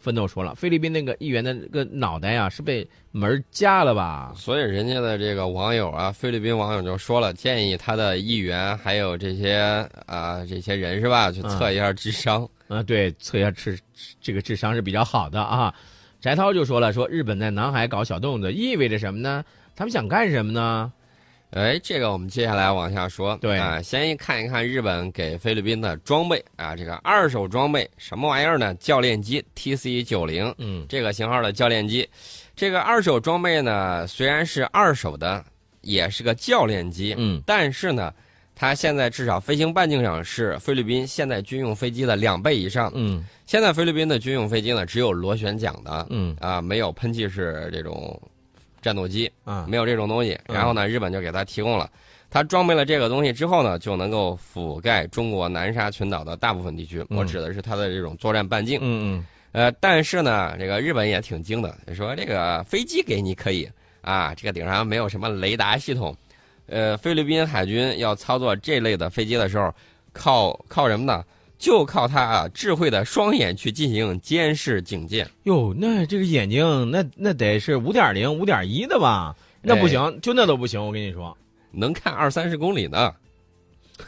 [0.00, 4.32] 奋斗说了，菲律宾那个议员的那个脑袋呀是被门夹了吧？
[4.34, 12.48] 所以人家的这个网友啊，菲律宾网友就说了，建议他的议员还有这些啊这些人是吧，去测一下智商。
[12.68, 13.78] 啊，对，测一下智
[14.20, 15.74] 这个智商是比较好的啊。
[16.20, 19.44] 翟涛就说了，说日本在南海搞小动作，意味着什么呢？
[19.76, 20.92] 他们想干什么呢？
[21.50, 23.36] 哎，这个我们接下来往下说。
[23.40, 23.58] 对。
[23.58, 26.44] 啊，先看一看日本给菲律宾的装备。
[26.56, 28.74] 啊，这个二手装备什么玩意儿呢？
[28.76, 30.86] 教练机 TC 九零，嗯。
[30.88, 32.08] 这个型号的教练机，
[32.54, 35.44] 这个二手装备呢，虽然是二手的，
[35.80, 37.42] 也是个教练机，嗯。
[37.44, 38.14] 但是呢，
[38.54, 42.92] 它现在至少飞行半径上是菲律宾现在军用飞机的两倍以上。
[42.94, 43.24] 嗯。
[43.44, 46.36] 现在菲律宾的军用飞机呢，只有螺旋桨的，嗯。
[46.38, 48.20] 啊，没有喷气式这种
[48.80, 49.30] 战斗机。
[49.44, 50.38] 啊没有这种东西。
[50.46, 51.90] 嗯然后呢，日本就给他提供了，
[52.28, 57.04] 他装备了这个东西之后呢，就能够覆盖中国南沙群岛的大部分地区。
[57.10, 58.78] 嗯我指的是它的这种作战半径。
[58.82, 63.68] 嗯嗯呃，但是呢，这个日本也挺精的，说这个飞机给你可以
[64.00, 66.16] 啊，这个顶上没有什么雷达系统。
[66.66, 69.74] 呃，菲律宾海军要操作这类的飞机的时候，
[70.12, 71.24] 靠靠什么呢？
[71.60, 75.28] 就靠他啊智慧的双眼去进行监视警戒。
[75.42, 79.36] 哟，那这个眼睛那那得是五点零、五点一的吧？
[79.60, 81.36] 那不行，就那都不行，我跟你说。
[81.70, 83.12] 能看二三十公里呢。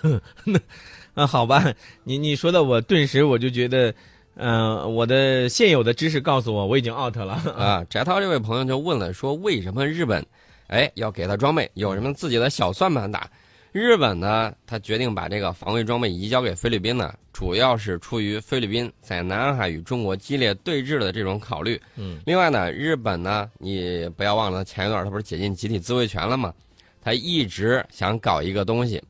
[1.12, 3.94] 啊，好吧，你你说的我顿时我就觉得，
[4.36, 7.34] 嗯、我的现有的知识告诉我我已经 out 了。
[7.54, 10.24] 啊，翟涛这位朋友就问了，说为什么日本，
[10.68, 13.28] 哎，要给他装备，有什么自己的小算盘打？
[13.72, 21.80] 日本呢，他决定把这个防卫装备移交给菲律宾呢，主要是出于菲律宾在南海与中国激烈对峙的这种考虑。
[21.96, 26.52] 嗯另外呢，日本呢，你不要忘了前一段他不是解禁集体自卫权了吗？
[27.00, 29.02] 他一直想搞一个东西，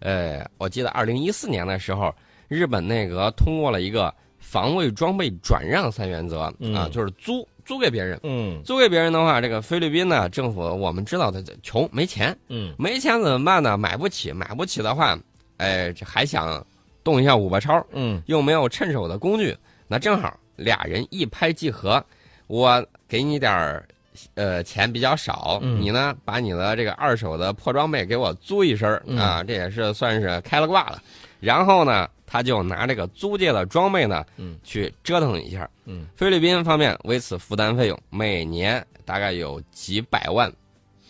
[0.00, 2.14] 呃，我记得二零一四年的时候，
[2.46, 8.18] 日本内阁通过了一个防卫装备转让三原则、嗯啊，就是租租给别人。
[8.24, 13.78] 嗯租给别人的话，这个菲律宾呢，政府我们知道他穷没钱，嗯没钱怎么办呢？
[13.78, 15.16] 买不起，买不起的话，
[15.58, 16.66] 哎，这还想
[17.04, 22.04] 动一下五八超，嗯又没有趁手的工具，那正好俩人一拍即合，
[22.48, 23.86] 我给你点儿。
[24.34, 31.00] 呃，钱比较少，嗯你呢把你的这个二手的破装备给我租一身啊，这也是算是开了挂了。
[31.38, 35.68] 然后呢，他就拿这个租借的装备呢，嗯去折腾一下。
[35.84, 40.50] 嗯，菲律宾方面为此负担费用每年大概有几百万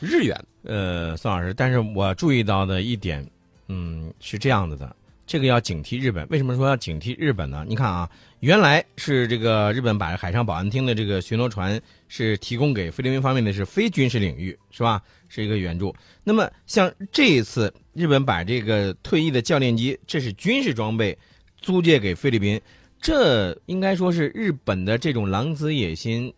[0.00, 0.34] 日元。
[0.62, 3.24] 呃，宋老师，但是我注意到的一点，
[3.68, 4.96] 嗯，是这样子的，
[5.26, 6.26] 这个要警惕日本。
[6.30, 7.62] 为什么说要警惕日本呢？
[7.68, 8.08] 你看啊，
[8.40, 11.78] 原来是这个日本把海上保安厅的这个巡逻船
[12.08, 15.02] 是提供给菲律宾方面的是非军事领域，是吧？
[15.28, 15.94] 是一个援助。
[16.24, 21.16] 那么像这一次日本把这个退役的教练机，这是军事装备，
[21.60, 22.60] 租借给菲律宾，
[23.00, 26.32] 这应该说是日本的这种狼子野心。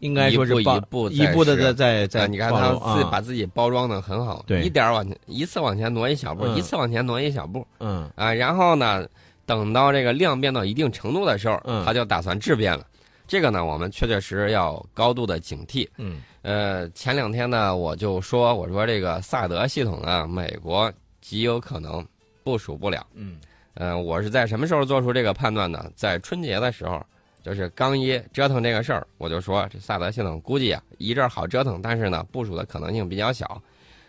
[0.00, 4.62] 应该说是一步一步一步的在在在你看他自己把自己包装的很好，对。
[4.62, 7.66] 一点往前一次往前挪一小步，嗯一次往前挪一小步。
[7.80, 8.08] 嗯。
[8.14, 9.04] 啊，然后呢，
[9.44, 11.84] 等到这个量变到一定程度的时候，嗯。
[11.84, 12.86] 他就打算质变了。
[13.28, 15.86] 这个呢，我们确确实实要高度的警惕。
[15.98, 20.90] 嗯呃，前两天呢，我就说，我说这个萨德系统啊，美国
[21.20, 22.04] 极有可能
[22.42, 23.06] 部署不了。
[23.12, 23.38] 嗯
[23.74, 25.88] 呃，我是在什么时候做出这个判断呢？
[25.94, 27.04] 在春节的时候，
[27.42, 33.62] 就是刚一折腾这个事儿，我就说这萨德系统估计啊一阵儿好折腾，但是呢部署的可能性比较小。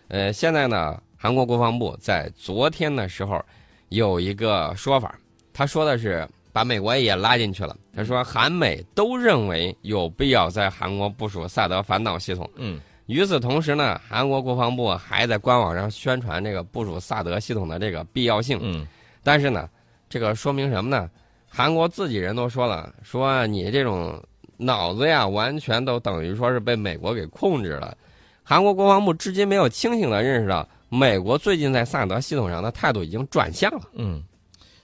[0.08, 3.44] 呃，现在呢，韩国国防部在昨天的时候
[3.90, 5.14] 有一个说法，
[5.52, 6.28] 他说的是
[6.60, 7.74] 把美国也拉进去了。
[7.96, 12.50] 他说韩美都认为有必要在韩国部署萨德反导系统。
[12.58, 18.60] 嗯与此同时呢，韩国国防部还在官网上宣传这个部署萨德系统的这个必要性。
[18.62, 18.86] 嗯
[19.24, 19.70] 但是呢，
[20.10, 21.10] 这个说明什么呢？
[21.48, 24.22] 韩国自己人都说了，说你这种
[24.58, 27.98] 脑子呀，完全都等于说是被美国给控制了。
[28.44, 33.82] 韩国国防部至今没有清醒的认识到，美国最近在萨德系统上的态度已经转向了。
[33.94, 34.22] 嗯，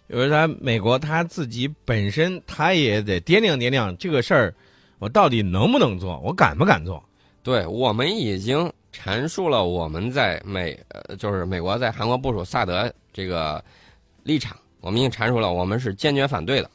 [0.07, 4.53] 有时候他美国他自己本身他也得掂量掂量这个事儿，
[4.99, 7.03] 我到底能不能做，我敢不敢做？
[7.41, 13.63] 对我们已经阐述了我们在美呃，就是美国在韩国部署萨德这个
[14.23, 16.69] 立场，我们已经阐述了，我们是坚决反对的，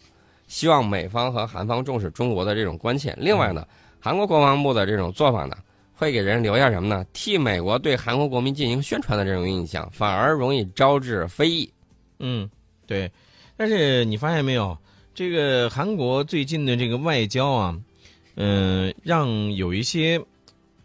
[0.46, 3.16] 希望美方和韩方重视中国的这种关切。
[3.18, 3.66] 另外呢，
[3.98, 5.56] 韩国国防部的这种做法呢，
[5.94, 7.04] 会给人留下什么呢？
[7.12, 11.72] 替美国对韩国国民进行宣传的这种印象，反而容易招致非议。
[12.20, 12.48] 嗯，
[12.90, 13.10] 对。
[13.56, 14.76] 但是你发现没有，
[15.14, 17.78] 这个韩国最近的这个外交啊，
[18.34, 20.20] 嗯、让有一些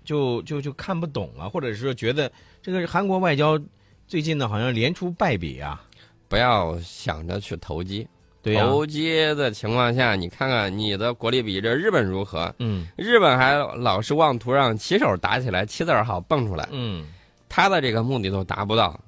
[0.04, 2.32] 就就就看不懂了，或者是说觉得
[2.62, 3.60] 这个韩国外交
[4.08, 5.82] 最近呢好像连出败笔啊。
[6.28, 8.08] 不要想着去投机，
[8.44, 12.54] 投机的情况下，你看看你的国力比这日本如何？
[12.60, 17.08] 嗯日本还老是妄图让棋手打起来，棋子儿好蹦出来，嗯，
[17.48, 19.00] 他的这个目的都达不到。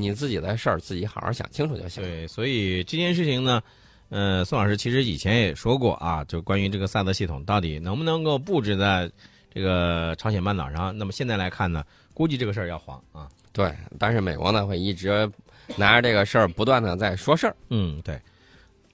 [0.00, 2.02] 你自己的事儿自己好好想清楚就行。
[2.02, 3.60] 对，所以这件事情呢，
[4.08, 9.10] 呃，宋老师其实以前也说过啊，就关于这个萨德系统到底能不能够布置在
[9.52, 10.96] 这个朝鲜半岛上。
[10.96, 11.84] 那么现在来看呢，
[12.14, 13.28] 估计这个事儿要黄啊。
[13.52, 15.28] 对，但是美国呢会一直
[15.76, 17.56] 拿着这个事儿不断的在说事儿。
[17.70, 18.20] 嗯，对。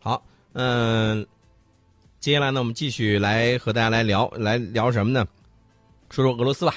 [0.00, 0.24] 好，
[0.54, 1.26] 嗯、
[2.20, 5.26] 接下来呢，我们继续来和大家来聊，来聊什么呢？
[6.10, 6.74] 说说俄罗斯吧。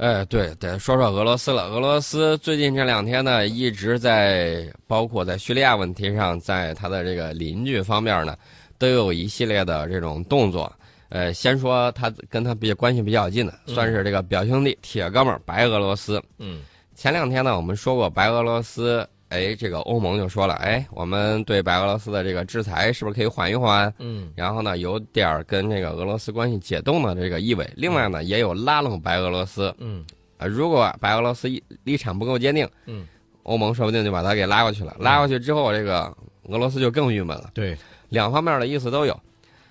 [0.00, 1.64] 哎，对，得说说俄罗斯了。
[1.64, 8.34] 俄罗斯最近这两天呢，一直在包括在叙利亚问题上，在他的这个邻居方面呢，
[8.78, 10.72] 都有一系列的这种动作。
[11.10, 16.18] 呃，先说他跟他比较关系比较近的，嗯算是这个表兄弟、铁哥们儿白俄罗斯。
[16.38, 16.62] 嗯
[16.94, 23.92] 前两天呢，我们说过白俄罗斯，哎，这个欧盟就说了，哎，我们对白俄罗斯的这个制裁是不是可以缓一缓？
[23.98, 27.68] 嗯然后呢，有点儿跟这个俄罗斯关系解冻的这个意味。
[27.76, 29.74] 另外呢，也有拉拢白俄罗斯。
[29.78, 30.04] 嗯
[30.36, 33.06] 啊，如果白俄罗斯一立场不够坚定，嗯，
[33.44, 34.96] 欧盟说不定就把他给拉过去了。
[34.98, 36.12] 拉过去之后，这个
[36.48, 37.50] 俄罗斯就更郁闷了。
[37.54, 37.76] 对，
[38.08, 39.18] 两方面的意思都有。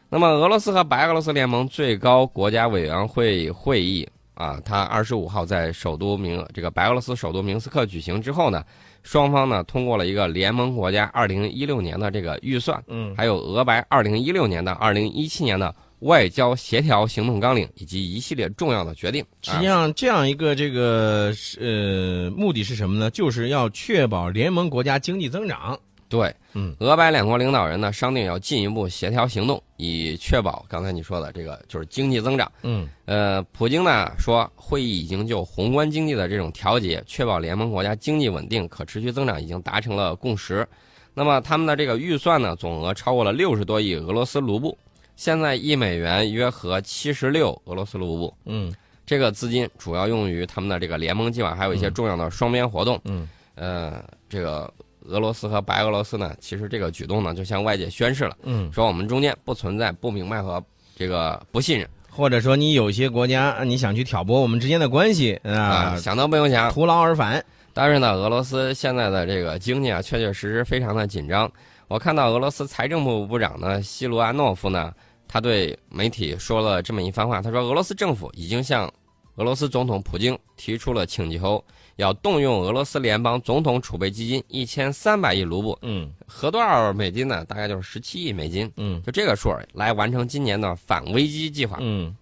[0.09, 8.63] 那么，俄罗斯和白俄罗斯联盟最高国家委员会会议啊，它二十五号在首都明这个白俄罗斯首都明斯克举行之后呢，
[9.09, 19.25] 双方呢通过了一个联盟国家二零一六年的这个预算，嗯还有俄白二零一六年的二零一七年的外交协调行动纲领以及一系列重要的决定。
[19.41, 23.09] 实际上，这样一个这个呃目的是什么呢？
[23.09, 25.79] 就是要确保联盟国家经济增长。
[26.09, 32.51] 对，嗯，俄白两国领导人呢商定要进一步协调行动，以确保刚才你说的这个就是经济增长。
[32.63, 40.67] 嗯呃，普京呢说，会议已经就宏观经济的这种调节，确保联盟国家经济稳定、可持续增长已经达成了共识。
[41.13, 44.75] 那么他们的这个预算呢，总额超过了六十多亿俄罗斯卢布，
[45.15, 48.33] 现在一美元约合七十六俄罗斯卢布。
[48.45, 48.73] 嗯
[49.05, 52.99] 这个资金主要用于他们的这个联盟计划，还有一些嗯重要的双边活动。
[53.05, 54.71] 嗯呃，这个
[55.05, 60.63] 俄罗斯和白俄罗斯呢，其实这个举动呢，就向外界宣示了，嗯，说我们中间不存在不明白和
[60.95, 66.71] 这个不信任或者说你有些国家啊你想去挑拨我们之间的关系啊，啊，想都不用想。
[66.71, 67.43] 徒劳而返。
[67.71, 71.49] 但是呢，俄罗斯现在的这个经济啊，确确实实非常的紧张。
[71.87, 74.91] 我看到俄罗斯财政部部长呢，西卢安诺夫呢，
[75.27, 78.91] 他对媒体说了这么一番话，他说，俄罗斯政府已经向
[79.39, 81.63] 俄罗斯总统普京提出了请求，
[81.95, 87.45] 要动用俄罗斯联邦总统储备基金一千三百亿卢布，嗯合多少美金呢？
[87.45, 91.77] 大概就是十七亿美金，嗯就这个数来完成今年的反危机计划。
[91.79, 92.13] 嗯，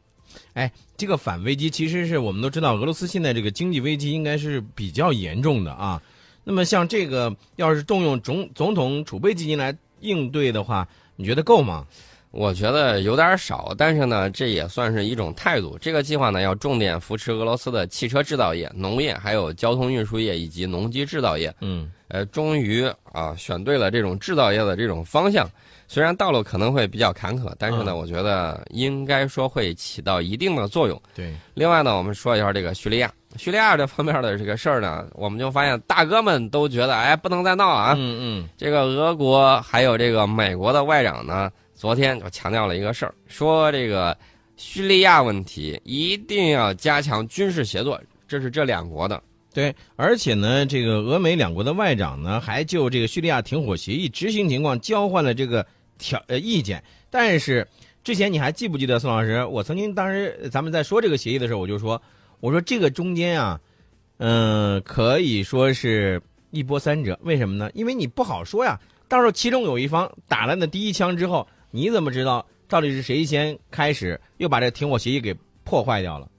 [0.54, 6.00] 哎，这个反危机其实是我们都知道，俄罗斯现在这个经济危机应该是比较严重的啊。
[6.44, 11.88] 那么像这个，要是动用总总统储备基金来应对的话，你觉得够吗？
[12.32, 15.78] 我觉得有点少，但是呢，这也算是一种态度。
[15.80, 21.54] 这个计划呢，要重点扶持俄罗斯的汽车制造业、农业，还有交通运输业以及农机制造业。
[21.62, 25.50] 嗯呃，终于啊，选对了这种制造业的这种方向。
[25.90, 31.02] 虽然道路可能会比较坎坷，但是呢，嗯我觉得应该说会起到一定的作用。
[31.16, 37.94] 对，另外呢，我们说一下这个叙利亚，叙利亚这方面的这个事儿呢，我们就发现大哥们都觉得，哎，不能再闹了啊。
[37.98, 44.18] 嗯嗯这个俄国还有这个美国的外长呢，昨天就强调了一个事儿，说这个
[44.56, 49.22] 叙利亚问题一定要加强军事协作，这是这两国的。
[49.54, 55.66] 对，而且呢，这个俄美两国的外长呢，还就这个叙利亚停火协议执行情况交换了这个
[56.00, 56.84] 条呃意见。
[57.12, 57.68] 但是
[58.04, 59.46] 之前你还记不记得宋老师？
[59.46, 62.02] 我曾经当时咱们在说这个协议的时候，我就说，
[62.40, 63.60] 我说这个中间啊，
[64.18, 66.20] 嗯、可以说是
[66.50, 67.18] 一波三折。
[67.22, 67.70] 为什么呢？
[67.76, 68.80] 因为你不好说呀。
[69.08, 76.30] 到时候其中有一方打了那第一枪之后，你怎么知道到底是谁先开始又把这停火协议给破坏掉了？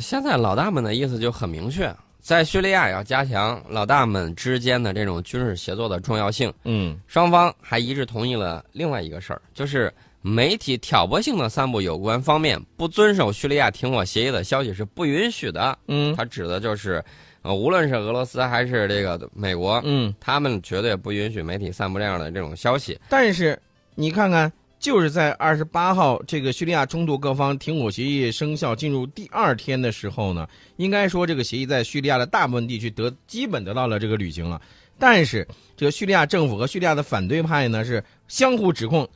[0.00, 6.52] 现在老大们的意思就很明确，在叙利亚要加强老大们之间的这种军事协作的重要性。
[6.64, 15.78] 嗯双方还一致同意了另外一个事儿，就是媒体挑拨性的散布有关方面不遵守叙利亚停火协议的消息是不允许的。
[15.88, 17.04] 嗯他指的就是，
[17.42, 20.14] 呃，无论是俄罗斯还是这个美国，嗯。
[20.18, 22.98] 他们绝对不允许媒体散布这样的这种消息。
[23.10, 23.60] 但是
[23.94, 24.50] 你看看，
[24.84, 34.60] 就是在二十八号这个叙利亚冲突各方停火协议生效进入第二天的时候呢，应该说这个协议在叙利亚的大部分地区得基本得到了这个履行了。
[34.98, 39.08] 但是这个叙利亚政府和叙利亚的反对派呢是相互指控，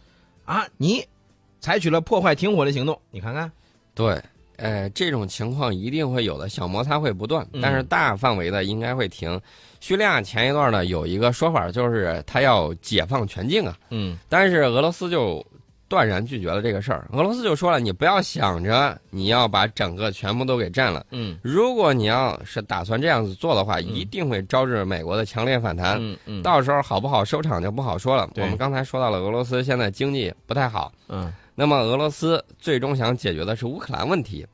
[0.46, 1.04] 啊，你
[1.60, 2.98] 采取了破坏停火的行动。
[3.10, 3.52] 你看看，
[3.94, 4.18] 对，
[4.56, 9.38] 呃，这种情况一定会有的，小摩擦会不断，嗯但是大范围的应该会停。
[9.80, 15.44] 叙利亚前一段呢有一个说法，就是他要解放全境啊，嗯但是俄罗斯就
[15.88, 17.08] 断然拒绝了这个事儿。
[17.12, 25.96] 俄罗斯就说了，你不要想着你要把整个全部都给占了，嗯如果你要是打算这样子做的话，一定会招致美国的强烈反弹。
[25.98, 28.28] 嗯嗯到时候好不好收场就不好说了。
[28.36, 34.46] 我们刚才说到了俄罗斯现在经济不太好，嗯那么俄罗斯最终想解决的是乌克兰问题，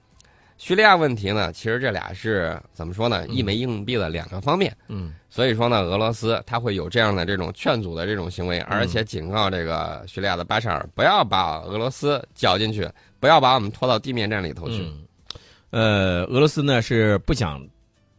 [0.57, 1.53] 叙利亚问题呢？
[1.53, 3.27] 其实这俩是怎么说呢？
[3.29, 4.75] 一枚硬币的两个方面。
[4.89, 14.81] 嗯所以说呢，俄罗斯他会有这样的这种劝阻的这种行为，而且警告这个叙利亚的巴沙尔不要把俄罗斯搅进去，不要把我们拖到地面战里头去。
[14.81, 15.03] 嗯，
[15.71, 17.61] 呃，俄罗斯呢是不想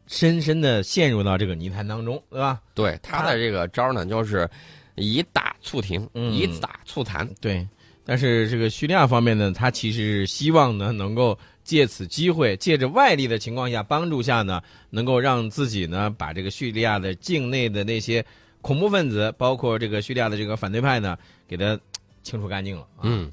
[0.07, 2.59] 深深的陷入到这个泥潭当中，对吧？
[2.73, 4.49] 对他的这个招呢，就是
[4.95, 7.25] 以打促停，嗯以打促谈。
[7.39, 7.65] 对，
[8.05, 18.25] 但是这个叙利亚方面呢，他其实是希望呢能够借此机会，借着外力的情况下帮助下呢，能够让自己呢把这个叙利亚的境内的那些
[18.61, 21.77] 恐怖分子，包括这个叙利亚的这个反对派呢，给他
[22.23, 22.87] 清除干净了。
[23.01, 23.29] 嗯。